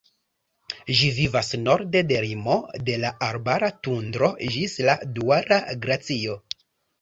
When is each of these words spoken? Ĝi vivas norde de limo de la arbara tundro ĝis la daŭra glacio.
Ĝi 0.99 1.09
vivas 1.17 1.51
norde 1.65 2.01
de 2.11 2.17
limo 2.23 2.55
de 2.87 2.95
la 3.03 3.11
arbara 3.27 3.69
tundro 3.89 4.31
ĝis 4.57 4.75
la 4.89 4.97
daŭra 5.21 5.61
glacio. 5.85 6.41